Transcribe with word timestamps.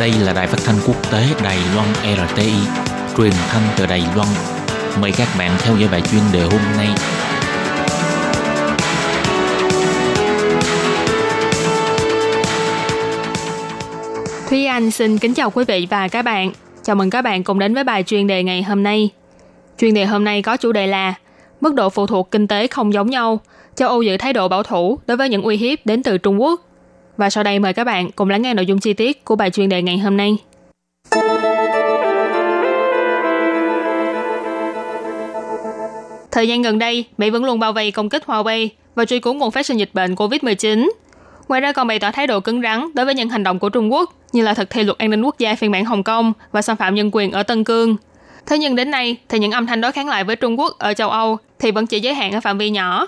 Đây 0.00 0.12
là 0.12 0.32
đài 0.32 0.46
phát 0.46 0.58
thanh 0.64 0.76
quốc 0.86 1.12
tế 1.12 1.26
Đài 1.44 1.58
Loan 1.74 1.88
RTI, 2.28 2.52
truyền 3.16 3.32
thanh 3.48 3.62
từ 3.76 3.86
Đài 3.86 4.02
Loan. 4.16 4.28
Mời 5.00 5.12
các 5.18 5.28
bạn 5.38 5.50
theo 5.58 5.76
dõi 5.76 5.88
bài 5.92 6.02
chuyên 6.10 6.22
đề 6.32 6.40
hôm 6.40 6.60
nay. 6.76 6.88
Thúy 14.48 14.66
Anh 14.66 14.90
xin 14.90 15.18
kính 15.18 15.34
chào 15.34 15.50
quý 15.50 15.64
vị 15.68 15.86
và 15.90 16.08
các 16.08 16.22
bạn. 16.22 16.52
Chào 16.82 16.96
mừng 16.96 17.10
các 17.10 17.22
bạn 17.22 17.44
cùng 17.44 17.58
đến 17.58 17.74
với 17.74 17.84
bài 17.84 18.02
chuyên 18.02 18.26
đề 18.26 18.42
ngày 18.42 18.62
hôm 18.62 18.82
nay. 18.82 19.10
Chuyên 19.78 19.94
đề 19.94 20.04
hôm 20.04 20.24
nay 20.24 20.42
có 20.42 20.56
chủ 20.56 20.72
đề 20.72 20.86
là 20.86 21.14
Mức 21.60 21.74
độ 21.74 21.90
phụ 21.90 22.06
thuộc 22.06 22.30
kinh 22.30 22.46
tế 22.46 22.66
không 22.66 22.92
giống 22.92 23.10
nhau, 23.10 23.40
châu 23.74 23.88
Âu 23.88 24.02
giữ 24.02 24.16
thái 24.16 24.32
độ 24.32 24.48
bảo 24.48 24.62
thủ 24.62 24.98
đối 25.06 25.16
với 25.16 25.28
những 25.28 25.42
uy 25.42 25.56
hiếp 25.56 25.86
đến 25.86 26.02
từ 26.02 26.18
Trung 26.18 26.42
Quốc. 26.42 26.60
Và 27.20 27.30
sau 27.30 27.44
đây 27.44 27.58
mời 27.58 27.72
các 27.72 27.84
bạn 27.84 28.10
cùng 28.10 28.30
lắng 28.30 28.42
nghe 28.42 28.54
nội 28.54 28.66
dung 28.66 28.78
chi 28.78 28.92
tiết 28.92 29.24
của 29.24 29.36
bài 29.36 29.50
chuyên 29.50 29.68
đề 29.68 29.82
ngày 29.82 29.98
hôm 29.98 30.16
nay. 30.16 30.36
Thời 36.30 36.48
gian 36.48 36.62
gần 36.62 36.78
đây, 36.78 37.04
Mỹ 37.18 37.30
vẫn 37.30 37.44
luôn 37.44 37.58
bao 37.58 37.72
vây 37.72 37.90
công 37.90 38.08
kích 38.08 38.22
Huawei 38.26 38.68
và 38.94 39.04
truy 39.04 39.20
cứu 39.20 39.34
nguồn 39.34 39.50
phát 39.50 39.66
sinh 39.66 39.76
dịch 39.76 39.90
bệnh 39.92 40.14
COVID-19. 40.14 40.90
Ngoài 41.48 41.60
ra 41.60 41.72
còn 41.72 41.86
bày 41.86 41.98
tỏ 41.98 42.10
thái 42.10 42.26
độ 42.26 42.40
cứng 42.40 42.62
rắn 42.62 42.84
đối 42.94 43.06
với 43.06 43.14
những 43.14 43.28
hành 43.28 43.42
động 43.42 43.58
của 43.58 43.68
Trung 43.68 43.92
Quốc 43.92 44.14
như 44.32 44.42
là 44.42 44.54
thực 44.54 44.70
thi 44.70 44.82
luật 44.82 44.98
an 44.98 45.10
ninh 45.10 45.22
quốc 45.22 45.38
gia 45.38 45.54
phiên 45.54 45.70
bản 45.70 45.84
Hồng 45.84 46.02
Kông 46.02 46.32
và 46.52 46.62
xâm 46.62 46.76
phạm 46.76 46.94
nhân 46.94 47.10
quyền 47.12 47.32
ở 47.32 47.42
Tân 47.42 47.64
Cương. 47.64 47.96
Thế 48.46 48.58
nhưng 48.58 48.76
đến 48.76 48.90
nay 48.90 49.16
thì 49.28 49.38
những 49.38 49.52
âm 49.52 49.66
thanh 49.66 49.80
đối 49.80 49.92
kháng 49.92 50.08
lại 50.08 50.24
với 50.24 50.36
Trung 50.36 50.58
Quốc 50.58 50.78
ở 50.78 50.94
châu 50.94 51.10
Âu 51.10 51.38
thì 51.58 51.70
vẫn 51.70 51.86
chỉ 51.86 52.00
giới 52.00 52.14
hạn 52.14 52.32
ở 52.32 52.40
phạm 52.40 52.58
vi 52.58 52.70
nhỏ. 52.70 53.06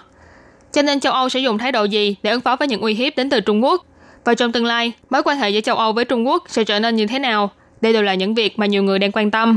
Cho 0.73 0.83
nên 0.83 1.01
châu 1.01 1.13
Âu 1.13 1.29
sẽ 1.29 1.41
dùng 1.41 1.59
thái 1.59 1.73
độ 1.73 1.85
gì 1.85 2.17
để 2.23 2.31
ứng 2.31 2.41
phó 2.41 2.57
với 2.57 2.69
những 2.69 2.81
uy 2.81 2.95
hiếp 2.95 3.17
đến 3.17 3.31
từ 3.31 3.41
Trung 3.41 3.65
Quốc? 3.65 3.87
Và 4.25 4.35
trong 4.35 4.53
tương 4.53 4.65
lai, 4.65 4.93
mối 5.11 5.23
quan 5.23 5.39
hệ 5.39 5.51
giữa 5.51 5.61
châu 5.61 5.77
Âu 5.77 5.93
với 5.93 6.05
Trung 6.05 6.27
Quốc 6.27 6.45
sẽ 6.47 6.65
trở 6.65 6.79
nên 6.79 6.97
như 6.97 7.07
thế 7.07 7.19
nào? 7.19 7.51
Đây 7.81 7.93
đều 7.93 8.03
là 8.03 8.15
những 8.15 8.35
việc 8.35 8.59
mà 8.59 8.67
nhiều 8.67 8.83
người 8.83 8.99
đang 8.99 9.13
quan 9.13 9.31
tâm. 9.31 9.57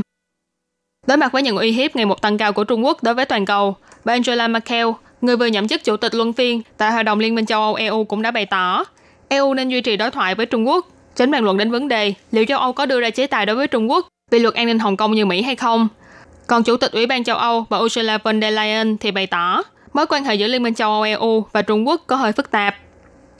Đối 1.06 1.16
mặt 1.16 1.32
với 1.32 1.42
những 1.42 1.56
uy 1.56 1.72
hiếp 1.72 1.96
ngày 1.96 2.06
một 2.06 2.22
tăng 2.22 2.38
cao 2.38 2.52
của 2.52 2.64
Trung 2.64 2.84
Quốc 2.84 3.02
đối 3.02 3.14
với 3.14 3.24
toàn 3.24 3.46
cầu, 3.46 3.76
bà 4.04 4.12
Angela 4.12 4.48
Merkel, 4.48 4.86
người 5.20 5.36
vừa 5.36 5.46
nhậm 5.46 5.68
chức 5.68 5.84
chủ 5.84 5.96
tịch 5.96 6.14
luân 6.14 6.32
phiên 6.32 6.62
tại 6.78 6.92
Hội 6.92 7.04
đồng 7.04 7.18
Liên 7.18 7.34
minh 7.34 7.46
châu 7.46 7.62
Âu 7.62 7.74
EU 7.74 8.04
cũng 8.04 8.22
đã 8.22 8.30
bày 8.30 8.46
tỏ, 8.46 8.84
EU 9.28 9.54
nên 9.54 9.68
duy 9.68 9.80
trì 9.80 9.96
đối 9.96 10.10
thoại 10.10 10.34
với 10.34 10.46
Trung 10.46 10.68
Quốc, 10.68 10.86
tránh 11.16 11.30
bàn 11.30 11.44
luận 11.44 11.56
đến 11.56 11.70
vấn 11.70 11.88
đề 11.88 12.14
liệu 12.30 12.44
châu 12.44 12.58
Âu 12.58 12.72
có 12.72 12.86
đưa 12.86 13.00
ra 13.00 13.10
chế 13.10 13.26
tài 13.26 13.46
đối 13.46 13.56
với 13.56 13.66
Trung 13.66 13.90
Quốc 13.90 14.08
vì 14.30 14.38
luật 14.38 14.54
an 14.54 14.66
ninh 14.66 14.78
Hồng 14.78 14.96
Kông 14.96 15.12
như 15.12 15.26
Mỹ 15.26 15.42
hay 15.42 15.56
không. 15.56 15.88
Còn 16.46 16.62
Chủ 16.62 16.76
tịch 16.76 16.92
Ủy 16.92 17.06
ban 17.06 17.24
châu 17.24 17.36
Âu 17.36 17.66
bà 17.70 17.78
Ursula 17.78 18.18
von 18.18 18.40
der 18.40 18.54
Leyen 18.54 18.96
thì 18.98 19.10
bày 19.10 19.26
tỏ, 19.26 19.62
mối 19.92 20.06
quan 20.06 20.24
hệ 20.24 20.34
giữa 20.34 20.46
Liên 20.46 20.62
minh 20.62 20.74
châu 20.74 20.90
Âu 20.90 21.02
EU 21.02 21.44
và 21.52 21.62
Trung 21.62 21.88
Quốc 21.88 22.02
có 22.06 22.16
hơi 22.16 22.32
phức 22.32 22.50
tạp. 22.50 22.74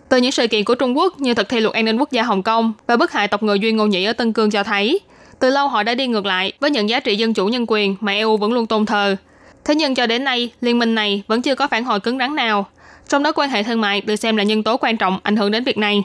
Từ 0.09 0.17
những 0.17 0.33
sự 0.33 0.47
kiện 0.47 0.65
của 0.65 0.75
Trung 0.75 0.97
Quốc 0.97 1.21
như 1.21 1.35
thực 1.35 1.49
thi 1.49 1.61
luật 1.61 1.75
an 1.75 1.85
ninh 1.85 1.99
quốc 1.99 2.13
gia 2.13 2.23
Hồng 2.23 2.43
Kông 2.43 2.73
và 2.87 2.97
bức 2.97 3.13
hại 3.13 3.29
tộc 3.29 3.43
người 3.43 3.59
Duy 3.59 3.73
Ngô 3.73 3.87
Nhĩ 3.87 4.05
ở 4.05 4.13
Tân 4.13 4.33
Cương 4.33 4.51
cho 4.51 4.63
thấy, 4.63 5.01
từ 5.39 5.51
lâu 5.51 5.69
họ 5.69 5.83
đã 5.83 5.95
đi 5.95 6.07
ngược 6.07 6.27
lại 6.27 6.53
với 6.61 6.71
những 6.71 6.89
giá 6.89 7.01
trị 7.01 7.17
dân 7.17 7.35
chủ 7.35 7.47
nhân 7.47 7.65
quyền 7.69 7.97
mà 8.01 8.13
EU 8.13 8.37
vẫn 8.37 8.53
luôn 8.53 8.67
tôn 8.67 8.87
thờ. 8.87 9.17
Thế 9.65 9.75
nhưng 9.75 9.95
cho 9.95 10.07
đến 10.07 10.25
nay, 10.25 10.51
liên 10.61 10.79
minh 10.79 10.95
này 10.95 11.23
vẫn 11.27 11.43
chưa 11.43 11.55
có 11.55 11.69
phản 11.69 11.85
hồi 11.85 12.01
cứng 12.01 12.19
rắn 12.19 12.35
nào. 12.35 12.67
Trong 13.09 13.23
đó 13.23 13.33
quan 13.33 13.51
hệ 13.51 13.63
thương 13.63 13.81
mại 13.81 14.01
được 14.01 14.17
xem 14.17 14.37
là 14.37 14.43
nhân 14.43 14.63
tố 14.63 14.77
quan 14.77 14.97
trọng 14.97 15.19
ảnh 15.23 15.37
hưởng 15.37 15.51
đến 15.51 15.65
việc 15.65 15.79
này. 15.79 16.03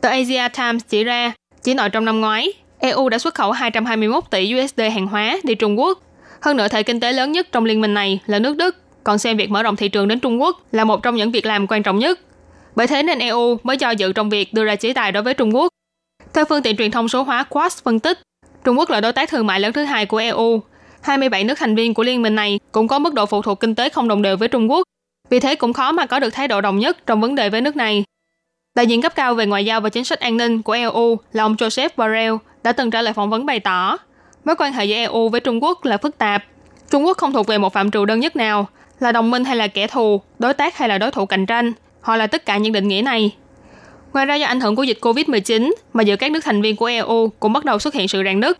Tờ 0.00 0.08
Asia 0.08 0.48
Times 0.48 0.82
chỉ 0.88 1.04
ra, 1.04 1.32
chỉ 1.62 1.74
nội 1.74 1.90
trong 1.90 2.04
năm 2.04 2.20
ngoái, 2.20 2.52
EU 2.78 3.08
đã 3.08 3.18
xuất 3.18 3.34
khẩu 3.34 3.52
221 3.52 4.24
tỷ 4.30 4.54
USD 4.54 4.80
hàng 4.94 5.06
hóa 5.06 5.38
đi 5.42 5.54
Trung 5.54 5.80
Quốc. 5.80 5.98
Hơn 6.40 6.56
nữa, 6.56 6.68
thể 6.68 6.82
kinh 6.82 7.00
tế 7.00 7.12
lớn 7.12 7.32
nhất 7.32 7.48
trong 7.52 7.64
liên 7.64 7.80
minh 7.80 7.94
này 7.94 8.20
là 8.26 8.38
nước 8.38 8.56
Đức, 8.56 8.76
còn 9.04 9.18
xem 9.18 9.36
việc 9.36 9.50
mở 9.50 9.62
rộng 9.62 9.76
thị 9.76 9.88
trường 9.88 10.08
đến 10.08 10.20
Trung 10.20 10.42
Quốc 10.42 10.60
là 10.72 10.84
một 10.84 11.02
trong 11.02 11.16
những 11.16 11.30
việc 11.30 11.46
làm 11.46 11.66
quan 11.66 11.82
trọng 11.82 11.98
nhất. 11.98 12.20
Bởi 12.76 12.86
thế 12.86 13.02
nên 13.02 13.18
EU 13.18 13.58
mới 13.62 13.76
do 13.76 13.90
dự 13.90 14.12
trong 14.12 14.30
việc 14.30 14.54
đưa 14.54 14.64
ra 14.64 14.76
chế 14.76 14.92
tài 14.92 15.12
đối 15.12 15.22
với 15.22 15.34
Trung 15.34 15.54
Quốc. 15.54 15.68
Theo 16.34 16.44
phương 16.44 16.62
tiện 16.62 16.76
truyền 16.76 16.90
thông 16.90 17.08
số 17.08 17.22
hóa 17.22 17.44
Quartz 17.50 17.80
phân 17.84 18.00
tích, 18.00 18.18
Trung 18.64 18.78
Quốc 18.78 18.90
là 18.90 19.00
đối 19.00 19.12
tác 19.12 19.28
thương 19.28 19.46
mại 19.46 19.60
lớn 19.60 19.72
thứ 19.72 19.84
hai 19.84 20.06
của 20.06 20.16
EU. 20.16 20.60
27 21.00 21.44
nước 21.44 21.58
thành 21.58 21.74
viên 21.74 21.94
của 21.94 22.02
liên 22.02 22.22
minh 22.22 22.34
này 22.34 22.60
cũng 22.72 22.88
có 22.88 22.98
mức 22.98 23.14
độ 23.14 23.26
phụ 23.26 23.42
thuộc 23.42 23.60
kinh 23.60 23.74
tế 23.74 23.88
không 23.88 24.08
đồng 24.08 24.22
đều 24.22 24.36
với 24.36 24.48
Trung 24.48 24.70
Quốc. 24.70 24.82
Vì 25.30 25.40
thế 25.40 25.54
cũng 25.54 25.72
khó 25.72 25.92
mà 25.92 26.06
có 26.06 26.18
được 26.18 26.30
thái 26.30 26.48
độ 26.48 26.60
đồng 26.60 26.78
nhất 26.78 27.06
trong 27.06 27.20
vấn 27.20 27.34
đề 27.34 27.50
với 27.50 27.60
nước 27.60 27.76
này. 27.76 28.04
Đại 28.76 28.86
diện 28.86 29.02
cấp 29.02 29.14
cao 29.14 29.34
về 29.34 29.46
ngoại 29.46 29.64
giao 29.64 29.80
và 29.80 29.88
chính 29.88 30.04
sách 30.04 30.20
an 30.20 30.36
ninh 30.36 30.62
của 30.62 30.72
EU 30.72 31.18
là 31.32 31.44
ông 31.44 31.54
Joseph 31.54 31.88
Borrell 31.96 32.34
đã 32.62 32.72
từng 32.72 32.90
trả 32.90 33.02
lời 33.02 33.12
phỏng 33.12 33.30
vấn 33.30 33.46
bày 33.46 33.60
tỏ 33.60 33.96
mối 34.44 34.56
quan 34.56 34.72
hệ 34.72 34.84
giữa 34.84 34.94
EU 34.96 35.28
với 35.28 35.40
Trung 35.40 35.62
Quốc 35.62 35.84
là 35.84 35.96
phức 35.96 36.18
tạp. 36.18 36.44
Trung 36.90 37.06
Quốc 37.06 37.16
không 37.16 37.32
thuộc 37.32 37.46
về 37.46 37.58
một 37.58 37.72
phạm 37.72 37.90
trù 37.90 38.04
đơn 38.04 38.20
nhất 38.20 38.36
nào, 38.36 38.66
là 39.00 39.12
đồng 39.12 39.30
minh 39.30 39.44
hay 39.44 39.56
là 39.56 39.68
kẻ 39.68 39.86
thù, 39.86 40.20
đối 40.38 40.54
tác 40.54 40.76
hay 40.76 40.88
là 40.88 40.98
đối 40.98 41.10
thủ 41.10 41.26
cạnh 41.26 41.46
tranh, 41.46 41.72
hoặc 42.02 42.16
là 42.16 42.26
tất 42.26 42.46
cả 42.46 42.56
những 42.56 42.72
định 42.72 42.88
nghĩa 42.88 43.02
này. 43.02 43.34
Ngoài 44.12 44.26
ra 44.26 44.34
do 44.34 44.46
ảnh 44.46 44.60
hưởng 44.60 44.76
của 44.76 44.82
dịch 44.82 44.98
Covid-19 45.00 45.72
mà 45.92 46.02
giữa 46.02 46.16
các 46.16 46.30
nước 46.30 46.44
thành 46.44 46.62
viên 46.62 46.76
của 46.76 46.86
EU 46.86 47.32
cũng 47.40 47.52
bắt 47.52 47.64
đầu 47.64 47.78
xuất 47.78 47.94
hiện 47.94 48.08
sự 48.08 48.22
rạn 48.24 48.40
nứt. 48.40 48.58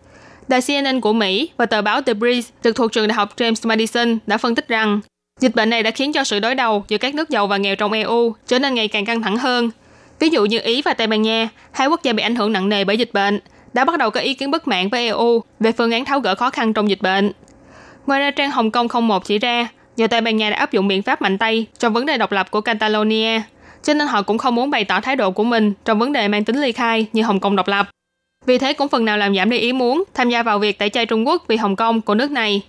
Đài 0.49 0.61
CNN 0.61 1.01
của 1.01 1.13
Mỹ 1.13 1.51
và 1.57 1.67
tờ 1.67 1.83
báo 1.83 2.03
The 2.03 2.13
Breeze 2.15 2.43
trực 2.65 2.77
thuộc 2.77 2.93
trường 2.93 3.09
đại 3.09 3.15
học 3.15 3.37
James 3.37 3.69
Madison 3.69 4.19
đã 4.27 4.39
phân 4.39 4.55
tích 4.55 4.69
rằng 4.69 5.01
dịch 5.41 5.55
bệnh 5.55 5.71
này 5.71 5.83
đã 5.83 5.91
khiến 5.91 6.13
cho 6.13 6.25
sự 6.25 6.41
đối 6.41 6.55
đầu 6.55 6.85
giữa 6.89 6.99
các 6.99 7.15
nước 7.15 7.31
giàu 7.31 7.47
và 7.47 7.57
nghèo 7.57 7.77
trong 7.77 7.93
EU 7.93 8.35
trở 8.47 8.59
nên 8.59 8.75
ngày 8.75 8.89
càng 8.89 9.05
căng 9.05 9.23
thẳng 9.23 9.37
hơn. 9.37 9.71
Ví 10.19 10.29
dụ 10.29 10.45
như 10.45 10.59
Ý 10.65 10.83
và 10.83 10.95
Tây 10.95 11.07
Ban 11.07 11.23
Nha, 11.23 11.49
hai 11.73 11.89
quốc 11.89 12.03
gia 12.03 12.13
bị 12.13 12.23
ảnh 12.23 12.35
hưởng 12.35 12.53
nặng 12.53 12.69
nề 12.69 12.85
bởi 12.85 12.99
dịch 12.99 13.13
bệnh, 13.13 13.41
đã 13.73 13.85
bắt 13.85 13.99
đầu 13.99 14.11
có 14.11 14.21
ý 14.21 14.35
kiến 14.35 14.51
bất 14.51 14.69
mãn 14.69 14.89
với 14.89 15.07
EU 15.07 15.43
về 15.61 15.73
phương 15.73 15.91
án 15.91 16.05
tháo 16.05 16.21
gỡ 16.21 16.35
khó 16.35 16.51
khăn 16.51 16.73
trong 16.73 16.91
dịch 16.91 17.03
bệnh. 17.03 17.33
Ngoài 18.07 18.21
ra, 18.21 18.31
trang 18.31 18.51
Hồng 18.51 18.71
Kông 18.71 18.89
01 19.09 19.25
chỉ 19.25 19.39
ra, 19.39 19.69
do 19.97 20.07
Tây 20.07 20.21
Ban 20.21 20.37
Nha 20.37 20.51
đã 20.51 20.57
áp 20.57 20.73
dụng 20.73 20.89
biện 20.89 21.03
pháp 21.03 21.23
mạnh 21.23 21.39
tay 21.39 21.67
trong 21.79 21.93
vấn 21.93 22.07
đề 22.07 22.19
độc 22.19 22.33
lập 22.33 22.51
của 22.51 22.61
Catalonia, 22.61 23.41
cho 23.83 23.95
nên 23.95 24.09
họ 24.09 24.23
cũng 24.23 24.39
không 24.39 24.55
muốn 24.55 24.71
bày 24.71 24.85
tỏ 24.85 25.01
thái 25.01 25.17
độ 25.17 25.31
của 25.31 25.45
mình 25.45 25.73
trong 25.85 25.99
vấn 25.99 26.13
đề 26.13 26.29
mang 26.29 26.45
tính 26.45 26.61
ly 26.61 26.73
khai 26.73 27.07
như 27.13 27.23
Hồng 27.23 27.41
Kông 27.41 27.57
độc 27.57 27.69
lập. 27.69 27.89
Vì 28.47 28.59
thế 28.59 28.73
cũng 28.73 28.89
phần 28.89 29.05
nào 29.05 29.19
làm 29.19 29.37
giảm 29.37 29.51
đi 29.51 29.59
ý 29.59 29.73
muốn 29.73 30.05
tham 30.15 30.31
gia 30.31 30.43
vào 30.43 30.59
việc 30.59 30.79
tẩy 30.79 30.89
chay 30.89 31.07
Trung 31.07 31.27
Quốc 31.27 31.45
vì 31.49 31.57
Hồng 31.57 31.77
Kông 31.77 32.01
của 32.01 32.15
nước 32.15 32.31
này. 32.31 32.63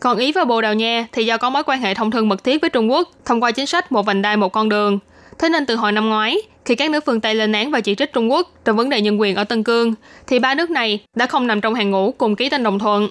Còn 0.00 0.18
Ý 0.18 0.32
và 0.32 0.44
Bồ 0.44 0.60
Đào 0.60 0.74
Nha 0.74 1.06
thì 1.12 1.24
do 1.24 1.36
có 1.36 1.50
mối 1.50 1.62
quan 1.66 1.80
hệ 1.80 1.94
thông 1.94 2.10
thương 2.10 2.28
mật 2.28 2.44
thiết 2.44 2.60
với 2.60 2.70
Trung 2.70 2.90
Quốc 2.90 3.08
thông 3.24 3.42
qua 3.42 3.50
chính 3.50 3.66
sách 3.66 3.92
một 3.92 4.06
vành 4.06 4.22
đai 4.22 4.36
một 4.36 4.48
con 4.48 4.68
đường. 4.68 4.98
Thế 5.38 5.48
nên 5.48 5.66
từ 5.66 5.76
hồi 5.76 5.92
năm 5.92 6.08
ngoái, 6.08 6.38
khi 6.64 6.74
các 6.74 6.90
nước 6.90 7.04
phương 7.06 7.20
Tây 7.20 7.34
lên 7.34 7.52
án 7.52 7.70
và 7.70 7.80
chỉ 7.80 7.94
trích 7.94 8.12
Trung 8.12 8.32
Quốc 8.32 8.52
trong 8.64 8.76
vấn 8.76 8.88
đề 8.88 9.00
nhân 9.00 9.20
quyền 9.20 9.36
ở 9.36 9.44
Tân 9.44 9.64
Cương, 9.64 9.94
thì 10.26 10.38
ba 10.38 10.54
nước 10.54 10.70
này 10.70 11.00
đã 11.16 11.26
không 11.26 11.46
nằm 11.46 11.60
trong 11.60 11.74
hàng 11.74 11.90
ngũ 11.90 12.12
cùng 12.12 12.36
ký 12.36 12.48
tên 12.48 12.62
đồng 12.62 12.78
thuận. 12.78 13.08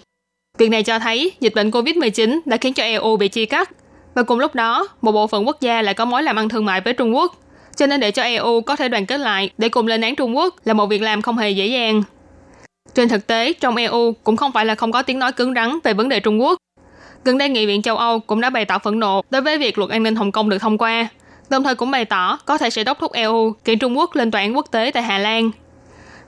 Việc 0.58 0.70
này 0.70 0.84
cho 0.84 1.00
thấy 1.00 1.32
dịch 1.40 1.56
bệnh 1.56 1.72
COVID-19 1.72 2.40
đã 2.46 2.58
khiến 2.58 2.74
cho 2.74 2.84
EU 2.84 3.18
bị 3.18 3.28
chia 3.28 3.46
cắt, 3.46 3.72
và 4.14 4.24
cùng 4.24 4.40
lúc 4.40 4.56
đó, 4.56 4.88
một 5.02 5.12
bộ 5.12 5.28
phận 5.28 5.48
quốc 5.48 5.62
gia 5.62 5.82
lại 5.82 5.94
có 5.94 6.06
mối 6.06 6.24
làm 6.24 6.36
ăn 6.36 6.50
thương 6.50 6.66
mại 6.66 6.82
với 6.82 6.94
Trung 6.94 7.16
Quốc. 7.16 7.36
Cho 7.76 7.88
nên 7.88 8.00
để 8.00 8.12
cho 8.12 8.24
EU 8.24 8.62
có 8.62 8.76
thể 8.76 8.90
đoàn 8.90 9.06
kết 9.06 9.18
lại 9.18 9.50
để 9.58 9.70
cùng 9.70 9.88
lên 9.88 10.02
án 10.02 10.16
Trung 10.16 10.38
Quốc 10.38 10.56
là 10.66 10.74
một 10.74 10.86
việc 10.86 11.02
làm 11.02 11.22
không 11.22 11.38
hề 11.38 11.50
dễ 11.50 11.68
dàng. 11.68 12.04
Trên 12.94 13.10
thực 13.10 13.28
tế, 13.28 13.54
trong 13.54 13.76
EU 13.76 14.12
cũng 14.24 14.38
không 14.38 14.52
phải 14.52 14.66
là 14.66 14.76
không 14.76 14.92
có 14.92 15.02
tiếng 15.02 15.20
nói 15.20 15.32
cứng 15.32 15.54
rắn 15.54 15.80
về 15.84 15.94
vấn 15.94 16.10
đề 16.10 16.20
Trung 16.20 16.42
Quốc. 16.42 16.58
Gần 17.24 17.38
đây, 17.38 17.50
Nghị 17.50 17.66
viện 17.66 17.82
châu 17.82 17.98
Âu 17.98 18.20
cũng 18.20 18.42
đã 18.42 18.50
bày 18.50 18.66
tỏ 18.66 18.80
phẫn 18.80 19.00
nộ 19.00 19.22
đối 19.30 19.42
với 19.42 19.58
việc 19.58 19.78
luật 19.78 19.90
an 19.90 20.04
ninh 20.04 20.16
Hồng 20.16 20.32
Kông 20.32 20.50
được 20.50 20.58
thông 20.58 20.78
qua, 20.78 21.08
đồng 21.50 21.64
thời 21.64 21.76
cũng 21.76 21.92
bày 21.92 22.06
tỏ 22.06 22.40
có 22.46 22.58
thể 22.58 22.70
sẽ 22.70 22.84
đốc 22.84 23.00
thúc 23.00 23.12
EU 23.12 23.54
kiện 23.66 23.80
Trung 23.80 23.98
Quốc 23.98 24.16
lên 24.16 24.32
tòa 24.32 24.42
án 24.42 24.56
quốc 24.56 24.66
tế 24.72 24.92
tại 24.94 25.04
Hà 25.04 25.18
Lan. 25.18 25.52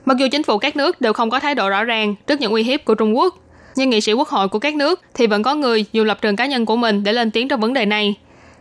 Mặc 0.04 0.16
dù 0.16 0.26
chính 0.32 0.42
phủ 0.42 0.58
các 0.58 0.76
nước 0.76 1.00
đều 1.00 1.12
không 1.12 1.30
có 1.30 1.40
thái 1.40 1.54
độ 1.54 1.70
rõ 1.70 1.84
ràng 1.84 2.14
trước 2.26 2.40
những 2.40 2.52
uy 2.52 2.62
hiếp 2.62 2.84
của 2.84 2.94
Trung 2.94 3.16
Quốc, 3.16 3.34
nhưng 3.76 3.90
nghị 3.90 4.00
sĩ 4.00 4.12
quốc 4.12 4.28
hội 4.28 4.48
của 4.48 4.58
các 4.58 4.74
nước 4.74 5.00
thì 5.14 5.26
vẫn 5.26 5.42
có 5.42 5.54
người 5.54 5.84
dùng 5.92 6.06
lập 6.06 6.18
trường 6.22 6.36
cá 6.36 6.46
nhân 6.46 6.66
của 6.66 6.76
mình 6.76 7.04
để 7.04 7.12
lên 7.12 7.30
tiếng 7.30 7.48
trong 7.48 7.60
vấn 7.60 7.72
đề 7.72 7.86
này. 7.86 8.14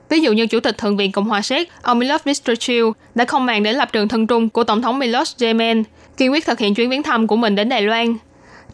Ví 0.09 0.19
dụ 0.19 0.33
như 0.33 0.47
Chủ 0.47 0.59
tịch 0.59 0.77
Thượng 0.77 0.97
viện 0.97 1.11
Cộng 1.11 1.25
hòa 1.25 1.41
Séc, 1.41 1.69
ông 1.81 1.99
Milos 1.99 2.23
Vystrčil 2.23 2.85
đã 3.15 3.25
không 3.25 3.45
màng 3.45 3.63
đến 3.63 3.75
lập 3.75 3.89
trường 3.93 4.07
thân 4.07 4.27
trung 4.27 4.49
của 4.49 4.63
Tổng 4.63 4.81
thống 4.81 4.99
Milos 4.99 5.35
Zeman, 5.37 5.83
kiên 6.17 6.31
quyết 6.31 6.45
thực 6.45 6.59
hiện 6.59 6.75
chuyến 6.75 6.89
viếng 6.89 7.03
thăm 7.03 7.27
của 7.27 7.35
mình 7.35 7.55
đến 7.55 7.69
Đài 7.69 7.81
Loan. 7.81 8.15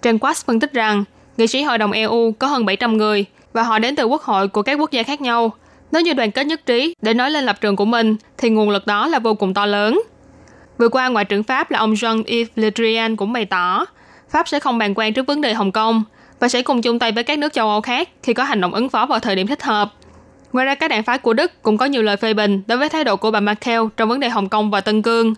Trần 0.02 0.20
Quas 0.20 0.46
phân 0.46 0.60
tích 0.60 0.74
rằng, 0.74 1.04
nghị 1.38 1.48
sĩ 1.48 1.62
Hội 1.62 1.78
đồng 1.78 1.92
EU 1.92 2.32
có 2.40 2.48
hơn 2.48 2.66
700 2.66 2.98
người 2.98 3.26
và 3.54 3.64
họ 3.64 3.80
đến 3.80 3.96
từ 3.96 4.06
quốc 4.06 4.22
hội 4.22 4.48
của 4.48 4.62
các 4.62 4.80
quốc 4.80 4.92
gia 4.92 5.04
khác 5.04 5.22
nhau. 5.22 5.52
Nếu 5.92 6.02
như 6.02 6.14
đoàn 6.14 6.32
kết 6.32 6.48
nhất 6.48 6.66
trí 6.66 6.94
để 7.02 7.14
nói 7.14 7.32
lên 7.32 7.44
lập 7.44 7.62
trường 7.62 7.76
của 7.76 7.86
mình, 7.86 8.16
thì 8.38 8.50
nguồn 8.50 8.70
lực 8.70 8.88
đó 8.88 9.08
là 9.08 9.20
vô 9.20 9.34
cùng 9.34 9.54
to 9.54 9.66
lớn. 9.66 10.02
Vừa 10.78 10.90
qua, 10.90 11.08
Ngoại 11.08 11.26
trưởng 11.26 11.44
Pháp 11.44 11.72
là 11.72 11.80
ông 11.80 11.94
Jean-Yves 11.94 12.46
Le 12.56 12.70
Drian 12.76 13.16
cũng 13.16 13.34
bày 13.34 13.46
tỏ, 13.46 13.86
Pháp 14.30 14.48
sẽ 14.48 14.60
không 14.60 14.78
bàn 14.78 14.94
quan 14.96 15.14
trước 15.14 15.28
vấn 15.28 15.42
đề 15.42 15.54
Hồng 15.54 15.72
Kông 15.72 16.04
và 16.40 16.48
sẽ 16.48 16.62
cùng 16.62 16.82
chung 16.82 17.00
tay 17.00 17.12
với 17.12 17.24
các 17.24 17.40
nước 17.40 17.54
châu 17.54 17.70
Âu 17.70 17.82
khác 17.82 18.10
khi 18.24 18.34
có 18.34 18.44
hành 18.44 18.62
động 18.62 18.74
ứng 18.74 18.90
phó 18.90 19.06
vào 19.06 19.20
thời 19.20 19.36
điểm 19.36 19.48
thích 19.48 19.64
hợp. 19.64 19.94
Ngoài 20.54 20.66
ra, 20.66 20.76
các 20.76 20.88
đảng 20.88 21.04
phái 21.04 21.18
của 21.18 21.34
Đức 21.34 21.62
cũng 21.62 21.78
có 21.78 21.86
nhiều 21.86 22.02
lời 22.02 22.18
phê 22.18 22.34
bình 22.34 22.62
đối 22.68 22.78
với 22.78 22.90
thái 22.90 23.04
độ 23.04 23.16
của 23.16 23.32
bà 23.32 23.40
Merkel 23.40 23.82
trong 23.98 24.10
vấn 24.10 24.20
đề 24.20 24.30
Hồng 24.30 24.50
Kông 24.50 24.72
và 24.72 24.82
Tân 24.82 25.02
Cương. 25.02 25.34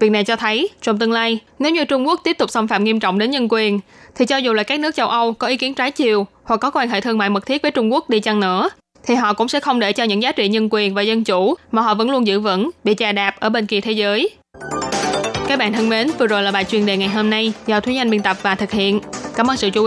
Việc 0.00 0.10
này 0.10 0.24
cho 0.24 0.36
thấy, 0.36 0.68
trong 0.82 0.98
tương 0.98 1.12
lai, 1.12 1.38
nếu 1.58 1.72
như 1.72 1.84
Trung 1.84 2.06
Quốc 2.06 2.20
tiếp 2.24 2.38
tục 2.38 2.50
xâm 2.50 2.68
phạm 2.68 2.84
nghiêm 2.84 3.00
trọng 3.00 3.18
đến 3.18 3.30
nhân 3.30 3.46
quyền, 3.50 3.80
thì 4.14 4.26
cho 4.26 4.36
dù 4.36 4.52
là 4.52 4.62
các 4.62 4.80
nước 4.80 4.94
châu 4.94 5.08
Âu 5.08 5.32
có 5.32 5.46
ý 5.46 5.56
kiến 5.56 5.74
trái 5.74 5.90
chiều 5.90 6.26
hoặc 6.44 6.56
có 6.56 6.70
quan 6.70 6.88
hệ 6.88 7.00
thương 7.00 7.18
mại 7.18 7.30
mật 7.30 7.46
thiết 7.46 7.62
với 7.62 7.70
Trung 7.70 7.92
Quốc 7.92 8.10
đi 8.10 8.20
chăng 8.20 8.40
nữa, 8.40 8.68
thì 9.06 9.14
họ 9.14 9.32
cũng 9.32 9.48
sẽ 9.48 9.60
không 9.60 9.78
để 9.78 9.92
cho 9.92 10.04
những 10.04 10.22
giá 10.22 10.32
trị 10.32 10.48
nhân 10.48 10.68
quyền 10.70 10.94
và 10.94 11.02
dân 11.02 11.24
chủ 11.24 11.54
mà 11.72 11.82
họ 11.82 11.94
vẫn 11.94 12.10
luôn 12.10 12.26
giữ 12.26 12.40
vững 12.40 12.70
bị 12.84 12.94
chà 12.94 13.12
đạp 13.12 13.34
ở 13.40 13.48
bên 13.48 13.66
kia 13.66 13.80
thế 13.80 13.92
giới. 13.92 14.30
Các 15.48 15.58
bạn 15.58 15.72
thân 15.72 15.88
mến, 15.88 16.10
vừa 16.18 16.26
rồi 16.26 16.42
là 16.42 16.50
bài 16.50 16.64
chuyên 16.64 16.86
đề 16.86 16.96
ngày 16.96 17.08
hôm 17.08 17.30
nay 17.30 17.52
do 17.66 17.80
Thúy 17.80 17.96
Anh 17.96 18.10
biên 18.10 18.22
tập 18.22 18.36
và 18.42 18.54
thực 18.54 18.70
hiện. 18.70 19.00
Cảm 19.36 19.50
ơn 19.50 19.56
sự 19.56 19.70
chú 19.70 19.84
ý 19.84 19.86